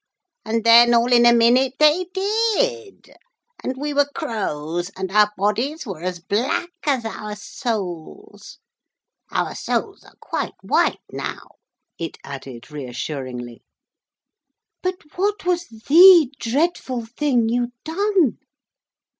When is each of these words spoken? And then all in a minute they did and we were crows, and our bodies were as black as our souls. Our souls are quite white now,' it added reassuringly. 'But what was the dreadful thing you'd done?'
And 0.43 0.63
then 0.63 0.95
all 0.95 1.13
in 1.13 1.27
a 1.27 1.31
minute 1.31 1.73
they 1.77 2.05
did 2.11 3.15
and 3.63 3.77
we 3.77 3.93
were 3.93 4.09
crows, 4.15 4.89
and 4.97 5.11
our 5.11 5.31
bodies 5.37 5.85
were 5.85 6.01
as 6.01 6.19
black 6.19 6.71
as 6.87 7.05
our 7.05 7.35
souls. 7.35 8.57
Our 9.31 9.53
souls 9.53 10.03
are 10.03 10.15
quite 10.19 10.55
white 10.63 11.01
now,' 11.11 11.57
it 11.99 12.17
added 12.23 12.71
reassuringly. 12.71 13.61
'But 14.81 14.95
what 15.17 15.45
was 15.45 15.67
the 15.67 16.31
dreadful 16.39 17.05
thing 17.05 17.47
you'd 17.49 17.73
done?' 17.83 18.39